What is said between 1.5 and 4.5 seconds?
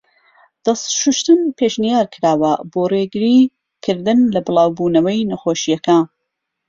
پێشنیارکراوە بۆ ڕێگری کردن لە